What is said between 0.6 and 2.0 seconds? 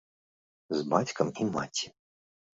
З бацькам і маці.